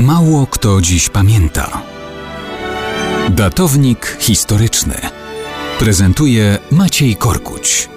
Mało 0.00 0.46
kto 0.46 0.80
dziś 0.80 1.08
pamięta. 1.08 1.82
Datownik 3.30 4.16
historyczny 4.20 4.94
prezentuje 5.78 6.58
Maciej 6.70 7.16
Korkuć. 7.16 7.88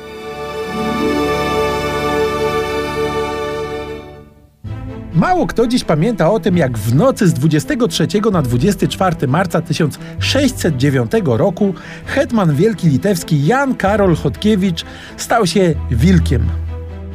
Mało 5.13 5.47
kto 5.47 5.68
dziś 5.68 5.84
pamięta 5.84 6.31
o 6.31 6.39
tym, 6.39 6.58
jak 6.58 6.78
w 6.78 6.96
nocy 6.96 7.28
z 7.28 7.33
23 7.33 8.08
na 8.31 8.42
24 8.42 9.28
marca 9.28 9.62
1609 9.62 11.12
roku 11.26 11.74
hetman 12.06 12.56
wielki 12.56 12.88
litewski 12.88 13.46
Jan 13.46 13.76
Karol 13.76 14.15
Chodkiewicz 14.15 14.85
stał 15.17 15.47
się 15.47 15.76
wilkiem. 15.92 16.49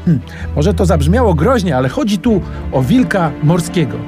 Hm, 0.05 0.20
może 0.57 0.75
to 0.75 0.86
zabrzmiało 0.86 1.34
groźnie, 1.34 1.77
ale 1.77 1.89
chodzi 1.89 2.18
tu 2.18 2.41
o 2.73 2.82
wilka 2.82 3.30
morskiego. 3.43 3.98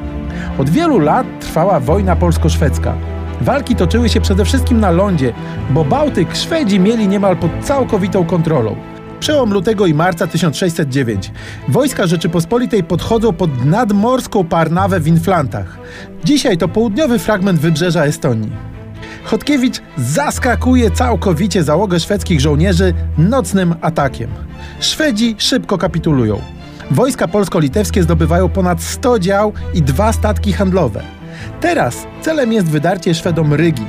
Od 0.59 0.71
wielu 0.71 0.99
lat 0.99 1.27
trwała 1.41 1.81
wojna 1.81 2.17
polsko-szwedzka. 2.17 2.95
Walki 3.41 3.77
toczyły 3.77 4.09
się 4.09 4.21
przede 4.21 4.45
wszystkim 4.45 4.81
na 4.81 4.91
lądzie, 4.91 5.33
bo 5.71 5.85
Bałtyk 5.85 6.37
Szwedzi 6.37 6.81
mieli 6.81 7.09
niemal 7.09 7.37
pod 7.37 7.51
całkowitą 7.63 8.25
kontrolą. 8.25 8.77
Przełom 9.21 9.53
lutego 9.53 9.87
i 9.87 9.95
marca 9.95 10.27
1609. 10.27 11.33
Wojska 11.69 12.07
Rzeczypospolitej 12.07 12.85
podchodzą 12.85 13.33
pod 13.33 13.65
nadmorską 13.65 14.45
Parnawę 14.45 15.01
w 15.01 15.09
Inflantach. 15.09 15.79
Dzisiaj 16.25 16.59
to 16.59 16.69
południowy 16.69 17.19
fragment 17.19 17.61
wybrzeża 17.61 18.05
Estonii. 18.05 18.53
Chodkiewicz 19.25 19.81
zaskakuje 19.97 20.91
całkowicie 20.91 21.63
załogę 21.63 22.01
szwedzkich 22.01 22.41
żołnierzy 22.41 22.95
nocnym 23.19 23.75
atakiem. 23.81 24.31
Szwedzi 24.81 25.35
szybko 25.39 25.79
kapitulują. 25.79 26.41
Wojska 26.91 27.29
polsko-litewskie 27.29 28.03
zdobywają 28.03 28.49
ponad 28.49 28.83
100 28.83 29.19
dział 29.19 29.53
i 29.75 29.83
dwa 29.83 30.13
statki 30.13 30.53
handlowe. 30.53 31.03
Teraz 31.61 32.07
celem 32.23 32.53
jest 32.53 32.67
wydarcie 32.67 33.15
Szwedom 33.15 33.55
Rygi. 33.55 33.85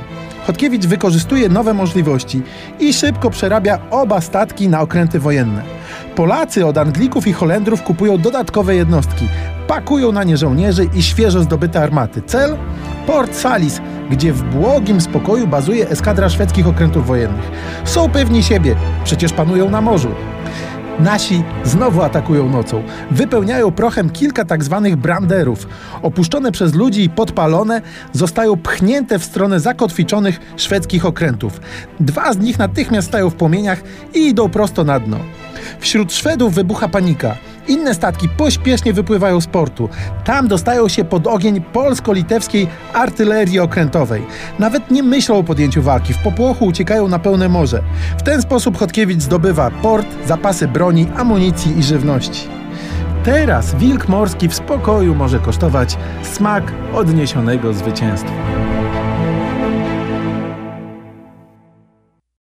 Chodkiewicz 0.46 0.86
wykorzystuje 0.86 1.48
nowe 1.48 1.74
możliwości 1.74 2.42
i 2.80 2.92
szybko 2.92 3.30
przerabia 3.30 3.78
oba 3.90 4.20
statki 4.20 4.68
na 4.68 4.80
okręty 4.80 5.18
wojenne. 5.18 5.62
Polacy 6.16 6.66
od 6.66 6.78
Anglików 6.78 7.26
i 7.26 7.32
Holendrów 7.32 7.82
kupują 7.82 8.18
dodatkowe 8.18 8.74
jednostki, 8.74 9.28
pakują 9.68 10.12
na 10.12 10.24
nie 10.24 10.36
żołnierzy 10.36 10.88
i 10.94 11.02
świeżo 11.02 11.42
zdobyte 11.42 11.82
armaty. 11.82 12.22
Cel? 12.26 12.56
Port 13.06 13.36
Salis, 13.36 13.80
gdzie 14.10 14.32
w 14.32 14.42
błogim 14.42 15.00
spokoju 15.00 15.46
bazuje 15.46 15.88
eskadra 15.88 16.28
szwedzkich 16.28 16.66
okrętów 16.66 17.06
wojennych. 17.06 17.50
Są 17.84 18.10
pewni 18.10 18.42
siebie, 18.42 18.76
przecież 19.04 19.32
panują 19.32 19.70
na 19.70 19.80
morzu. 19.80 20.08
Nasi 21.00 21.42
znowu 21.64 22.02
atakują 22.02 22.48
nocą. 22.48 22.82
Wypełniają 23.10 23.70
prochem 23.70 24.10
kilka 24.10 24.44
tak 24.44 24.64
zwanych 24.64 24.96
branderów. 24.96 25.68
Opuszczone 26.02 26.52
przez 26.52 26.74
ludzi 26.74 27.04
i 27.04 27.10
podpalone 27.10 27.82
zostają 28.12 28.56
pchnięte 28.56 29.18
w 29.18 29.24
stronę 29.24 29.60
zakotwiczonych 29.60 30.40
szwedzkich 30.56 31.06
okrętów. 31.06 31.60
Dwa 32.00 32.32
z 32.32 32.38
nich 32.38 32.58
natychmiast 32.58 33.08
stają 33.08 33.30
w 33.30 33.34
płomieniach 33.34 33.82
i 34.14 34.18
idą 34.28 34.48
prosto 34.48 34.84
na 34.84 35.00
dno. 35.00 35.18
Wśród 35.80 36.12
Szwedów 36.12 36.54
wybucha 36.54 36.88
panika. 36.88 37.36
Inne 37.68 37.94
statki 37.94 38.28
pośpiesznie 38.28 38.92
wypływają 38.92 39.40
z 39.40 39.46
portu. 39.46 39.88
Tam 40.24 40.48
dostają 40.48 40.88
się 40.88 41.04
pod 41.04 41.26
ogień 41.26 41.60
polsko-litewskiej 41.60 42.68
artylerii 42.92 43.60
okrętowej. 43.60 44.22
Nawet 44.58 44.90
nie 44.90 45.02
myślą 45.02 45.36
o 45.36 45.44
podjęciu 45.44 45.82
walki, 45.82 46.12
w 46.12 46.18
popłochu 46.18 46.66
uciekają 46.66 47.08
na 47.08 47.18
pełne 47.18 47.48
morze. 47.48 47.82
W 48.18 48.22
ten 48.22 48.42
sposób 48.42 48.78
Chodkiewicz 48.78 49.20
zdobywa 49.20 49.70
port, 49.70 50.06
zapasy 50.26 50.68
broni, 50.68 51.06
amunicji 51.16 51.78
i 51.78 51.82
żywności. 51.82 52.48
Teraz 53.24 53.74
wilk 53.74 54.08
morski 54.08 54.48
w 54.48 54.54
spokoju 54.54 55.14
może 55.14 55.38
kosztować 55.38 55.96
smak 56.22 56.72
odniesionego 56.94 57.72
zwycięstwa. 57.72 58.32